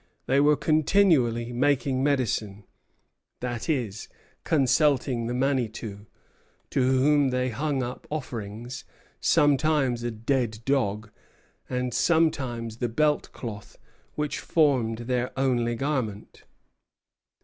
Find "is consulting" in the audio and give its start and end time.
3.69-5.27